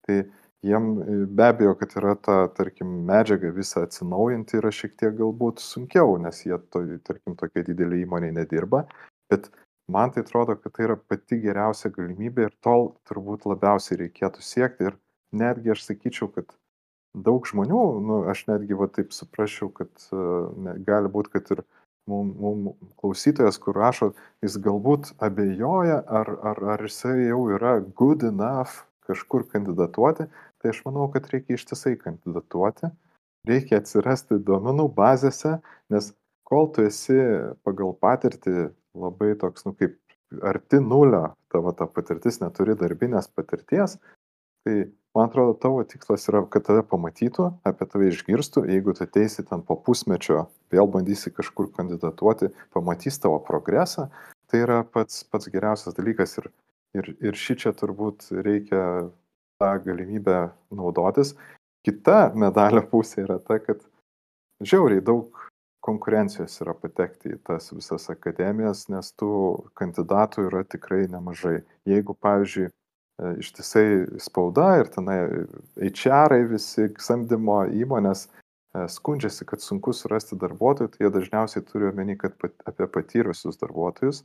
[0.08, 0.23] tai
[0.65, 5.62] jiem e, be abejo, kad yra ta, tarkim, medžiaga visą atsinaujinti yra šiek tiek galbūt
[5.62, 8.86] sunkiau, nes jie, to, tarkim, tokia didelė įmonė nedirba,
[9.32, 9.52] bet
[9.91, 14.89] man tai atrodo, kad tai yra pati geriausia galimybė ir tol turbūt labiausiai reikėtų siekti
[14.89, 14.99] ir
[15.36, 16.56] netgi aš sakyčiau, kad
[17.13, 21.83] daug žmonių, nu, aš netgi va taip suprasčiau, kad ne, gali būti, kad ir mums
[22.10, 24.12] mum klausytojas, kur rašo,
[24.44, 30.28] jis galbūt abejoja, ar, ar, ar jisai jau yra good enough kažkur kandidatuoti,
[30.62, 32.92] tai aš manau, kad reikia ištisai kandidatuoti,
[33.48, 35.58] reikia atsirasti duomenų bazėse,
[35.92, 36.12] nes
[36.48, 37.20] kol tu esi
[37.68, 39.98] pagal patirtį labai toks, nu kaip
[40.44, 43.98] arti nulio, tavo ta patirtis neturi darbinės patirties,
[44.63, 49.45] tai man atrodo tavo tikslas yra kad tave pamatytų apie tave išgirstų jeigu tu ateisi
[49.49, 54.10] ten po pusmečio vėl bandysi kažkur kandidatuoti pamatys tavo progresą
[54.52, 56.52] tai yra pats pats geriausias dalykas ir
[56.97, 58.84] ir ir šičia turbūt reikia
[59.62, 60.39] tą galimybę
[60.73, 61.36] naudotis
[61.88, 63.82] kita medalio pusė yra ta kad
[64.63, 65.43] žiauriai daug
[65.84, 69.34] konkurencijos yra patekti į tas visas akademijas, nes tų
[69.80, 71.58] kandidatų yra tikrai nemažai.
[71.89, 72.69] Jeigu, pavyzdžiui,
[73.40, 75.18] ištisai spauda ir tenai
[75.80, 82.18] HR visi samdymo įmonės e, skundžiasi, kad sunku surasti darbuotojų, tai jie dažniausiai turi omeny,
[82.20, 84.24] kad pat, apie patyrusius darbuotojus,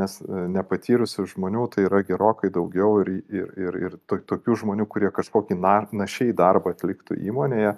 [0.00, 4.88] nes e, nepatyrusių žmonių tai yra gerokai daugiau ir, ir, ir, ir to, tokių žmonių,
[4.90, 7.76] kurie kažkokį na, našiai darbą atliktų įmonėje,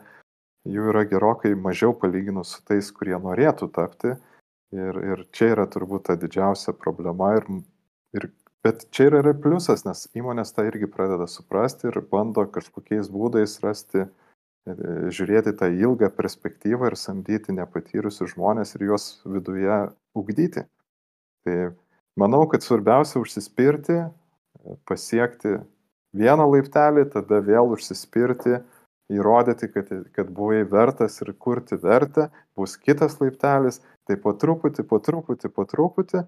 [0.67, 4.17] jų yra gerokai mažiau palyginus su tais, kurie norėtų tapti.
[4.75, 7.45] Ir, ir čia yra turbūt ta didžiausia problema ir,
[8.19, 8.25] ir
[8.67, 13.61] Bet čia yra ir pliusas, nes įmonės tą irgi pradeda suprasti ir bando kažkokiais būdais
[13.63, 14.75] rasti, e,
[15.15, 19.77] žiūrėti tą ilgą perspektyvą ir samdyti nepatyrusius žmonės ir juos viduje
[20.19, 20.65] ugdyti.
[21.47, 21.59] Tai
[22.19, 24.01] manau, kad svarbiausia užsispirti,
[24.91, 25.61] pasiekti
[26.17, 28.59] vieną laiptelį, tada vėl užsispirti,
[29.15, 33.79] įrodyti, kad, kad buvai vertas ir kurti vertę, bus kitas laiptelis,
[34.11, 36.25] tai po truputį, po truputį, po truputį.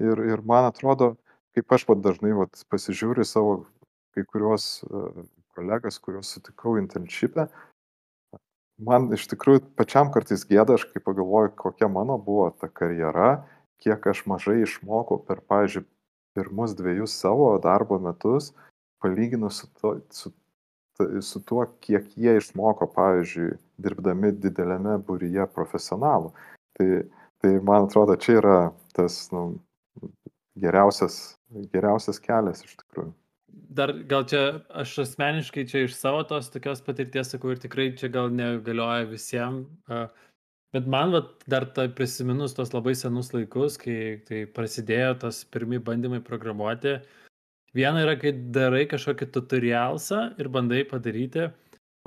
[0.00, 1.16] Ir, ir man atrodo,
[1.56, 3.54] kaip aš vat dažnai vat pasižiūriu savo
[4.14, 7.46] kai kuriuos e, kolegas, kuriuos sutikau internship'e,
[8.86, 13.44] man iš tikrųjų pačiam kartais gėda, aš kai pagalvoju, kokia mano buvo ta karjera,
[13.82, 15.86] kiek aš mažai išmokau per, pavyzdžiui,
[16.36, 18.52] pirmus dviejus savo darbo metus,
[19.02, 20.32] palyginus su, to, su,
[21.26, 26.30] su tuo, kiek jie išmoko, pavyzdžiui, dirbdami didelėme būryje profesionalų.
[26.78, 26.88] Tai,
[27.42, 28.58] tai man atrodo, čia yra
[28.96, 29.44] tas nu,
[30.60, 31.39] geriausias
[31.72, 33.12] geriausias kelias iš tikrųjų.
[33.74, 34.42] Dar gal čia
[34.82, 39.66] aš asmeniškai čia iš savo tos tokios patirties sakau ir tikrai čia gal negalioja visiems,
[40.74, 45.82] bet man vat, dar tai prisiminus tos labai senus laikus, kai tai prasidėjo tos pirmi
[45.82, 47.00] bandymai programuoti,
[47.74, 51.50] viena yra, kai darai kažkokį tutorialsą ir bandai padaryti.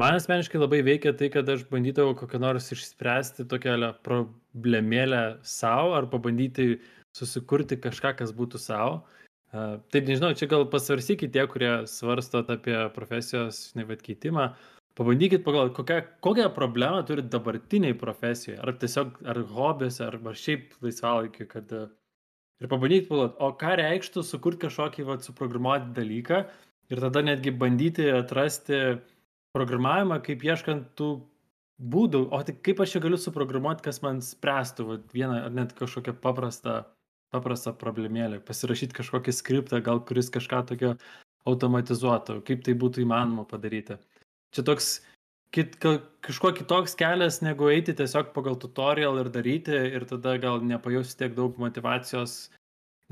[0.02, 6.08] Man asmeniškai labai veikia tai, kad aš bandydavau kokią nors išspręsti tokią problemėlę savo ar
[6.10, 6.80] pabandyti
[7.14, 9.04] susikurti kažką, kas būtų savo.
[9.54, 14.54] Tai nežinau, čia gal pasvarsykite tie, kurie svarstot apie profesijos, žinai, vad keitimą.
[14.98, 21.48] pabandykit pagalvoti, kokią, kokią problemą turit dabartiniai profesijoje, ar tiesiog, ar hobiuose, ar, šiaip laisvalaikiu,
[21.50, 26.44] kad ir pabandykit pagalvoti, o ką reikštų sukurti kažkokį, va, suprogramuoti dalyką
[26.94, 28.82] ir tada netgi bandyti atrasti
[29.54, 31.10] programavimą, kaip ieškant tų
[31.94, 35.74] būdų, o tai kaip aš čia galiu suprogramuoti, kas man spręstų va, vieną ar net
[35.78, 36.84] kažkokią paprastą,
[37.34, 40.94] paprastą problemėlę, pasirašyti kažkokį skriptą, gal kuris kažką tokio
[41.50, 43.98] automatizuotų, kaip tai būtų įmanoma padaryti.
[44.56, 44.94] Čia toks
[45.54, 45.78] kit,
[46.26, 51.36] kažkuo kitoks kelias, negu eiti tiesiog pagal tutorial ir daryti ir tada gal nepajausi tiek
[51.38, 52.38] daug motivacijos,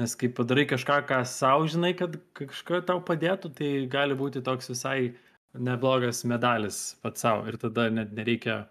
[0.01, 4.71] nes kai padarai kažką, ką savo žinai, kad kažką tau padėtų, tai gali būti toks
[4.71, 5.13] visai
[5.53, 8.63] neblogas medalis pats savo ir tada net nereikia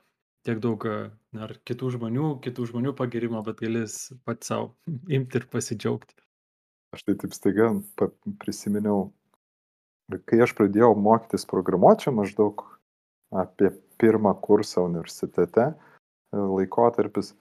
[0.46, 4.72] tiek daug ar kitų žmonių, kitų žmonių pagirimo, bet galis pats savo
[5.16, 6.16] imti ir pasidžiaugti.
[6.96, 7.70] Aš tai taip staiga
[8.42, 9.12] prisiminiau,
[10.26, 12.64] kai aš pradėjau mokytis programuoti, čia maždaug
[13.30, 13.70] apie
[14.02, 15.68] pirmą kursą universitete
[16.34, 17.34] laikotarpis,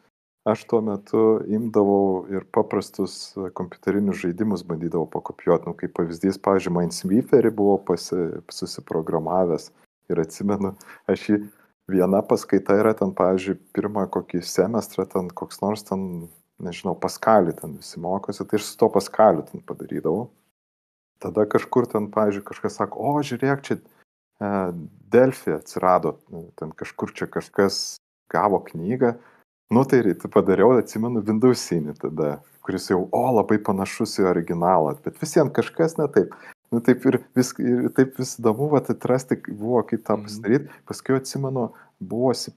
[0.49, 5.69] aš tuo metu imdavau ir paprastus kompiuterinius žaidimus bandydavau pakopijuoti.
[5.69, 8.17] Nu, kaip pavyzdys, pavyzdžiui, Minesweeperį buvau pasi,
[8.53, 9.71] susiprogramavęs
[10.13, 10.75] ir atsimenu,
[11.09, 11.39] aš jį
[11.89, 16.29] viena paskaita yra ten, pavyzdžiui, pirmą kokį semestrą, ten koks nors ten,
[16.63, 20.29] nežinau, paskalį ten visi mokosi, tai aš su to paskaliu ten padarydavau.
[21.19, 24.53] Tada kažkur ten, pavyzdžiui, kažkas sako, o žiūrėk, čia e,
[25.11, 26.15] Delfį atsirado,
[26.59, 27.97] ten kažkur čia kažkas
[28.31, 29.17] gavo knygą,
[29.69, 30.01] Nu tai
[30.33, 36.07] padariau, atsimenu, Windowsinį tada, kuris jau, o, labai panašus į originalą, bet visiems kažkas ne
[36.09, 36.33] taip.
[36.69, 40.27] Nu taip ir, vis, ir taip vis įdomu, va, atrasti buvo, kaip tą mhm.
[40.27, 40.81] pasidaryti.
[40.89, 42.53] Paskui atsimenu, buvo C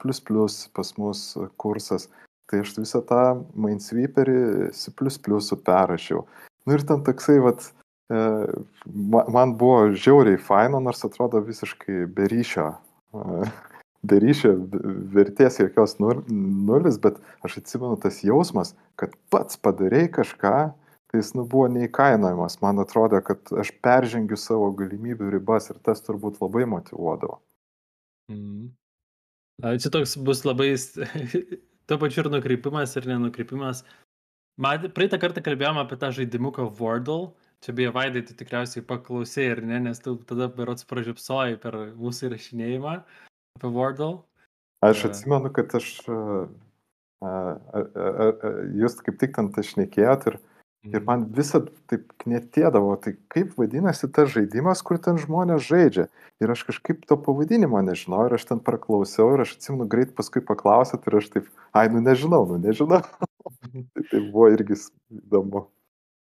[0.77, 1.23] pas mus
[1.61, 2.09] kursas,
[2.51, 3.23] tai aš visą tą
[3.57, 4.93] Minesweeperį C
[5.65, 6.27] perrašiau.
[6.67, 7.57] Nu ir ten toksai, va,
[8.13, 8.21] e,
[9.09, 12.71] man buvo žiauriai faino, nors atrodo visiškai beryšio
[14.03, 14.53] be ryšio
[15.17, 20.57] vertės jokios nulis, bet aš atsimenu tas jausmas, kad pats padarėjai kažką,
[21.13, 22.57] tai jis nu, buvo neįkainojamas.
[22.65, 27.37] Man atrodo, kad aš peržengiu savo galimybių ribas ir tas turbūt labai motivuodavo.
[28.33, 28.71] Mm.
[29.61, 30.71] Čia toks bus labai,
[31.87, 33.83] tuo pačiu ir nukreipimas, ir nenukreipimas.
[34.61, 37.35] Man, praeitą kartą kalbėjome apie tą žaidimuką Wordle.
[37.63, 42.31] Čia beje, Vaidai, tu tikriausiai paklausai, ar ne, nes tu tada berots pražiopsoji per mūsų
[42.31, 42.95] įrašinėjimą
[43.59, 44.25] apie Wardle?
[44.83, 45.93] Aš atsimenu, kad aš,
[48.81, 50.41] jūs kaip tik ten tai šnekėjot ir,
[50.85, 51.07] ir mhm.
[51.07, 56.09] man visą taip knetėdavo, tai kaip vadinasi tas žaidimas, kur ten žmonės žaidžia.
[56.43, 60.43] Ir aš kažkaip to pavadinimo nežinau ir aš ten praklausiau ir aš atsimenu greit paskui
[60.47, 63.05] paklausėt ir aš taip, ai, nu nežinau, nu nežinau.
[63.95, 64.81] tai, tai buvo irgi
[65.23, 65.69] įdomu.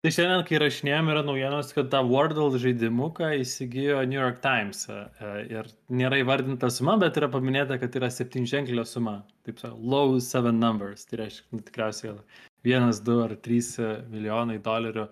[0.05, 4.83] Tai šiandien, kai rašinėjom, yra naujienos, kad tą Wordle žaidimuką įsigijo New York Times.
[4.93, 9.23] E, e, ir nėra įvardinta suma, bet yra paminėta, kad yra septynženklio suma.
[9.49, 11.09] Taip sakant, low seven numbers.
[11.09, 12.19] Tai reiškia, nu, tikriausiai
[12.65, 13.75] vienas, du ar trys
[14.11, 15.09] milijonai dolerių.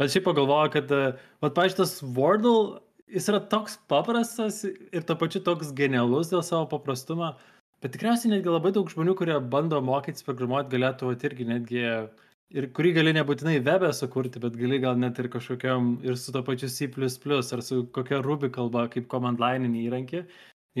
[0.00, 0.92] Bet šiaip pagalvoju, kad,
[1.42, 2.80] vat, pažiūrėjau, tas Wordle,
[3.14, 7.34] jis yra toks paprastas ir to pačiu toks genialus dėl savo paprastumo.
[7.84, 11.82] Bet tikriausiai netgi labai daug žmonių, kurie bando mokytis programuoti, galėtų vat, irgi netgi
[12.54, 16.42] ir kurį gali nebūtinai webę sukurti, bet gali gal net ir kažkokiam ir su to
[16.46, 20.24] pačiu C++ ar su kokia Ruby kalba kaip command line įrankį,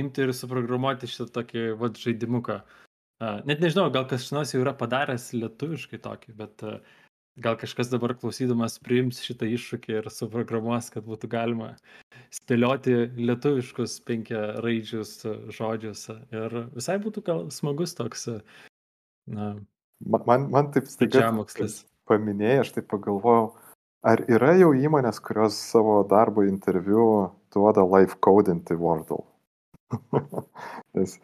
[0.00, 2.62] imti ir suprogramuoti šitą tokį vad žaidimuką.
[2.62, 2.83] Uh,
[3.20, 6.78] net nežinau, gal kažkas jau yra padaręs lietuviškai tokį, bet uh,
[7.44, 11.72] gal kažkas dabar klausydamas priims šitą iššūkį ir suprogramuos, kad būtų galima
[12.34, 15.20] spėlioti lietuviškus penkia raidžius
[15.54, 16.08] žodžius.
[16.34, 18.28] Ir visai būtų gal smagus toks
[19.26, 19.54] na,
[20.04, 21.30] Man, man taip staiga
[22.10, 23.54] paminėjai, aš taip pagalvojau,
[24.04, 27.04] ar yra jau įmonės, kurios savo darbo interviu
[27.54, 29.22] duoda live codinti Wordle?
[30.98, 31.16] Nes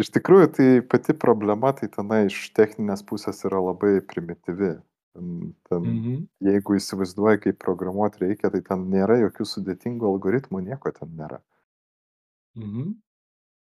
[0.00, 4.74] iš tikrųjų tai pati problema, tai tenai iš techninės pusės yra labai primityvi.
[5.14, 6.14] Ten, mhm.
[6.42, 11.38] Jeigu įsivaizduoji, kaip programuoti reikia, tai ten nėra jokių sudėtingų algoritmų, nieko ten nėra.
[12.58, 12.96] Mhm.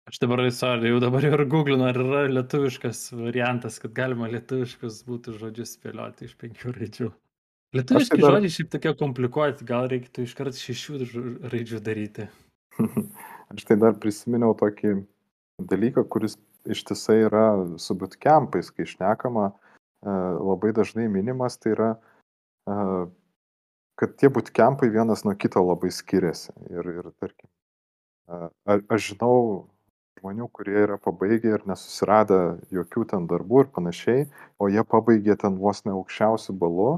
[0.10, 5.36] Aš dabar, sorry, jau dabar ir googlinu, ar yra lietuviškas variantas, kad galima lietuviškus būtų
[5.38, 7.10] žodžius spėlioti iš penkių raidžių.
[7.78, 8.36] Lietuviški tai dar...
[8.40, 11.02] žodžiai šiaip tokie komplikuoti, gal reikėtų iškart šešių
[11.54, 12.26] raidžių daryti.
[13.54, 14.96] Aš tai dar prisiminiau tokį
[15.60, 16.38] dalyką, kuris
[16.70, 17.46] ištisai yra
[17.78, 21.90] su bootcampais, kai išnekama, e, labai dažnai minimas, tai yra,
[22.68, 22.78] e,
[24.00, 26.54] kad tie bootcampai vienas nuo kito labai skiriasi.
[26.72, 27.50] Ir, ir tarkim,
[28.30, 28.50] e,
[28.90, 29.36] aš žinau
[30.20, 34.26] žmonių, kurie yra pabaigę ir nesusiradę jokių ten darbų ir panašiai,
[34.60, 36.92] o jie pabaigė ten vos ne aukščiausių balų.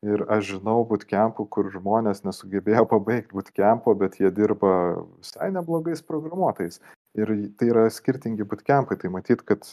[0.00, 4.72] Ir aš žinau bootcampų, kur žmonės nesugebėjo pabaigti bootcampo, bet jie dirba
[5.20, 6.80] visai neblogais programuotojais.
[7.18, 9.66] Ir tai yra skirtingi bootcampai, tai matyt, kad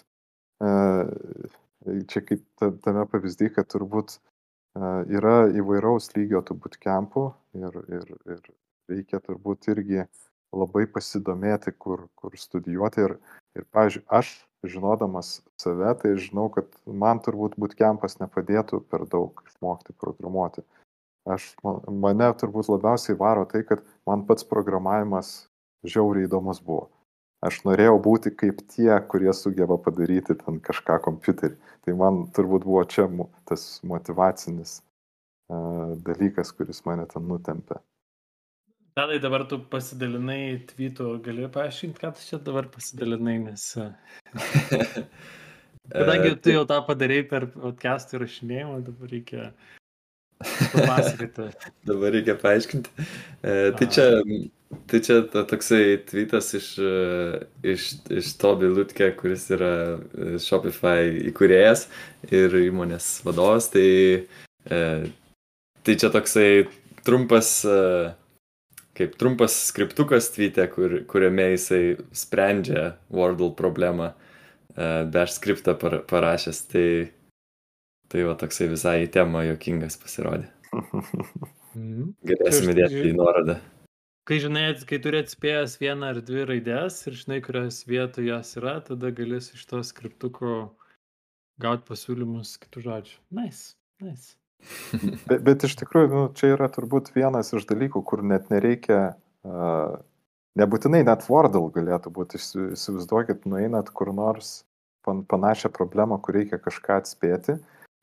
[2.10, 2.44] čia kaip
[2.84, 4.18] tame pavyzdį, kad turbūt
[4.78, 7.28] yra įvairaus lygio tų bootcampų
[7.62, 8.42] ir, ir, ir
[8.92, 10.06] reikia turbūt irgi
[10.56, 13.06] labai pasidomėti, kur, kur studijuoti.
[13.08, 13.18] Ir,
[13.58, 14.34] ir pavyzdžiui, aš
[14.68, 20.66] žinodamas save, tai žinau, kad man turbūt bootcampas nepadėtų per daug išmokti programuoti.
[21.28, 21.50] Aš,
[21.92, 25.50] mane turbūt labiausiai varo tai, kad man pats programavimas
[25.84, 26.88] žiauriai įdomus buvo.
[27.46, 31.58] Aš norėjau būti kaip tie, kurie sugeba padaryti ten kažką kompiuterį.
[31.86, 33.06] Tai man turbūt buvo čia
[33.46, 37.78] tas motivacinis uh, dalykas, kuris mane ten nutempė.
[38.98, 43.66] Tadai, dabar tu pasidalinai tweetu, gali paaiškinti, ką tu čia dabar pasidalinai, nes...
[45.94, 49.52] Kadangi tu jau tą padarai per podcast'ų įrašinėjimą, dabar reikia
[50.42, 51.46] papasakoti.
[51.92, 53.06] dabar reikia paaiškinti.
[53.46, 54.08] E, tai čia,
[54.88, 56.68] tai čia ta, toksai tweetas iš,
[57.64, 57.88] iš,
[58.20, 59.72] iš Toby Lutke, kuris yra
[60.44, 61.88] Shopify įkūrėjas
[62.32, 63.70] ir įmonės vadovas.
[63.74, 63.88] Tai,
[64.70, 64.86] e,
[65.84, 66.50] tai čia toksai
[67.08, 67.60] trumpas...
[67.66, 67.82] E,
[68.98, 76.62] kaip trumpas skriptukas tweetė, kur, kuriame jisai sprendžia Wordle problemą, uh, dash skriptą par, parašęs.
[76.72, 76.90] Tai,
[78.12, 80.50] tai va toksai visai į temą jokingas pasirodė.
[81.78, 82.14] Mhm.
[82.26, 83.60] Galėsime dėti į nuorodą.
[84.28, 88.74] Kai žinai, kai turi atspėjęs vieną ar dvi raidės ir žinai, kurios vietoje jos yra,
[88.84, 90.58] tada galėsi iš to skriptuko
[91.64, 93.16] gauti pasiūlymus kitų žodžių.
[93.40, 94.36] Nice, nice.
[95.30, 99.00] Bet, bet iš tikrųjų, nu, čia yra turbūt vienas iš dalykų, kur net nereikia,
[99.48, 99.96] uh,
[100.60, 104.66] nebūtinai net Wordle galėtų būti, įsivaizduokit, nueinat kur nors
[105.08, 107.60] pan, panašią problemą, kur reikia kažką atspėti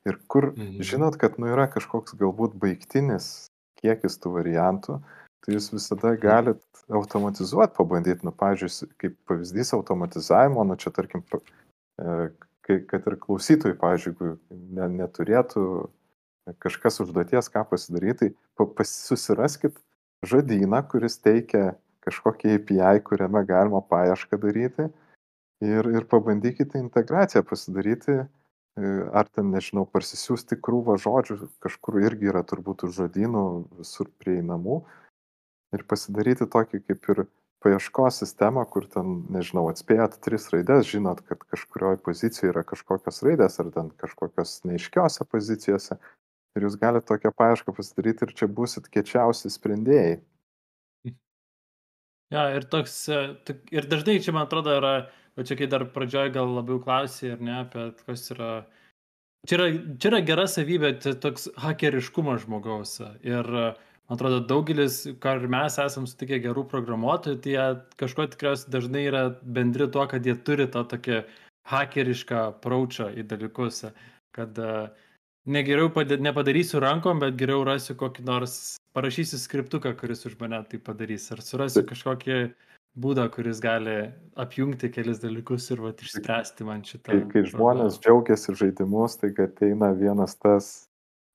[0.08, 0.80] ir kur mhm.
[0.80, 5.02] žinot, kad nu, yra kažkoks galbūt baigtinis kiekis tų variantų,
[5.44, 6.20] tai jūs visada mhm.
[6.22, 11.24] galit automatizuoti, pabandyti, nu, pavyzdžiui, kaip pavyzdys automatizavimo, nu, čia tarkim,
[12.64, 14.34] kad ir klausytojai, pavyzdžiui,
[14.76, 15.64] ne, neturėtų
[16.60, 19.78] kažkas užduoties, ką pasidaryti, tai susiraskit
[20.24, 24.88] žodyną, kuris teikia kažkokį API, kuriame galima paiešką daryti
[25.64, 32.44] ir, ir pabandykite integraciją pasidaryti, e, ar ten, nežinau, parsisiųsti krūvą žodžių, kažkur irgi yra
[32.44, 33.46] turbūt už žodynų
[33.80, 34.82] visur prieinamų
[35.74, 37.24] ir pasidaryti tokį kaip ir
[37.64, 43.56] paieškos sistemą, kur ten, nežinau, atspėjot tris raidės, žinot, kad kažkurioje pozicijoje yra kažkokios raidės
[43.62, 45.96] ar ten kažkokios neiškiose pozicijose
[46.54, 50.18] ir jūs galite tokią paiešką pasidaryti ir čia busit kiečiausi sprendėjai.
[52.34, 53.18] Ja, ir, toks, e,
[53.74, 54.94] ir dažnai čia, man atrodo, yra,
[55.38, 58.52] o čia kai dar pradžioje gal labiau klausai, ar ne, apie kas yra.
[59.44, 59.66] Čia yra,
[60.00, 62.96] čia yra gera savybė, tai toks hakeriškumas žmogaus.
[63.22, 63.74] Ir man
[64.12, 67.68] atrodo, daugelis, ką ir mes esam sutikę gerų programuotojų, tai jie
[68.00, 71.22] kažkuo tikriausiai dažnai yra bendri tuo, kad jie turi tą tokį
[71.70, 73.86] hakerišką praučą į dalykus.
[74.34, 74.90] Kad uh,
[75.46, 80.80] negeriau padė, nepadarysiu rankom, bet geriau rasiu kokį nors, parašysiu skriptuką, kuris už mane tai
[80.82, 81.30] padarys.
[81.34, 82.38] Ar surasiu kažkokį
[83.00, 83.96] būdą, kuris gali
[84.40, 87.12] apjungti kelis dalykus ir vat, išspręsti man šitą.
[87.12, 90.74] Kai, kai žmonės džiaugiasi žaidimus, tai kad ateina vienas tas,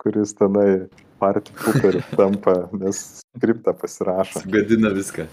[0.01, 0.88] kuris tenai
[1.21, 3.03] partį puperį tampa, nes
[3.35, 4.45] skriptą pasirašo.
[4.51, 5.27] Gadina viską.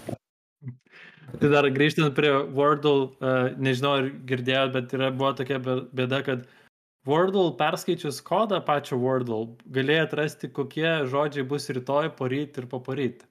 [1.37, 6.45] Tai dar grįžtant prie Wordle, uh, nežinau ar girdėjot, bet yra, buvo tokia bėda, kad
[6.45, 6.67] uh,
[7.07, 13.23] Wordle perskaičius kodą pačio Wordle, galėjai atrasti, kokie žodžiai bus rytoj, poryt ir paporyt.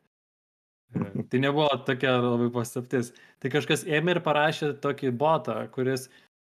[0.97, 3.11] Tai nebuvo tokia labai paslaptis.
[3.43, 6.07] Tai kažkas ėmė ir parašė tokį botą, kuris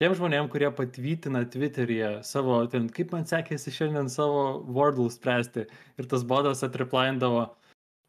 [0.02, 5.68] tiem žmonėm, kurie patvytina Twitter'yje savo, ten, kaip man sekėsi šiandien savo Wordle spręsti.
[6.00, 7.44] Ir tas botas atriplaindavo,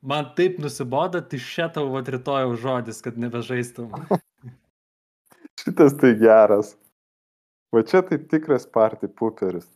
[0.01, 3.93] man taip nusiboda, tai šia tavo rytojaus žodis, kad nebežaistum.
[5.61, 6.73] Šitas tai geras.
[7.73, 9.69] Va čia tai tikras party puperis.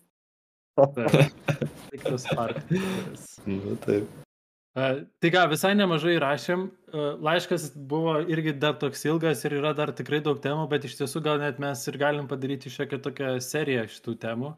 [1.93, 3.29] tikras party puperis.
[3.45, 4.26] Nu, taip.
[4.77, 6.67] Uh, tai ką, visai nemažai rašėm.
[6.91, 10.99] Uh, laiškas buvo irgi dar toks ilgas ir yra dar tikrai daug temų, bet iš
[10.99, 14.51] tiesų gal net mes ir galim padaryti šiokią tokią seriją šitų temų.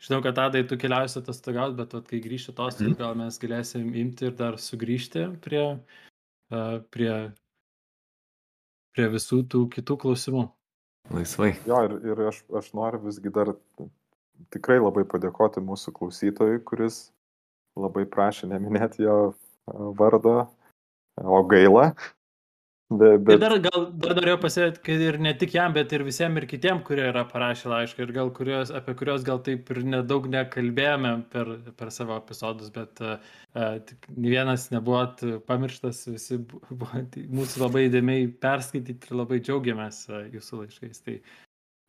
[0.00, 2.98] Žinau, kad tadai tu keliausi atostogauti, bet vat, kai grįši atostogų, mm.
[3.02, 7.12] gal mes galėsim imti ir dar sugrįžti prie, uh, prie,
[8.96, 10.48] prie visų tų kitų klausimų.
[11.12, 11.52] Laisvai.
[11.68, 13.52] Jo, ir, ir aš, aš noriu visgi dar
[14.56, 17.10] tikrai labai padėkoti mūsų klausytojui, kuris
[17.76, 19.34] labai prašė neminėti jo
[19.70, 20.46] vardo,
[21.22, 21.90] o gaila.
[22.86, 26.04] Be, Ir bet, dar, gal, dar norėjau pasakyti, kad ir ne tik jam, bet ir
[26.06, 29.80] visiems ir kitiem, kurie yra parašę laišką ir gal kurios, apie kuriuos gal taip ir
[29.82, 31.50] nedaug nekalbėjome per,
[31.80, 33.16] per savo epizodus, bet uh,
[33.88, 35.18] tik vienas nebuvot
[35.50, 37.02] pamirštas, visi bu- buvo
[37.40, 41.02] mūsų labai įdėmiai perskaityti ir labai džiaugiamės uh, jūsų laiškais.
[41.08, 41.18] Tai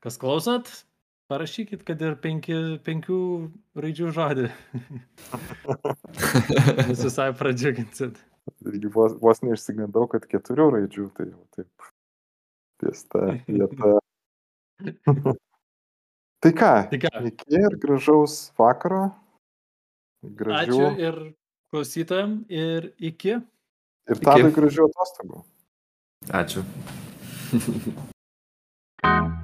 [0.01, 0.73] kas klausot,
[1.31, 2.55] parašykit, kad ir penki,
[2.85, 3.19] penkių
[3.77, 4.47] raidžių žodį.
[6.89, 8.19] Jūs visai pradžiuginsit.
[8.93, 11.89] vos, vos neišsigandau, kad keturių raidžių, tai jau taip
[12.81, 13.97] ties ta vieta.
[16.43, 19.07] tai ką, Tai ką, iki ir gražaus vakaro.
[20.37, 20.81] Gražių.
[20.81, 21.19] ačiū ir
[21.71, 23.39] klausytojam ir iki.
[24.07, 25.43] Ir tadai gražių atostogų.
[26.33, 26.63] Ačiū.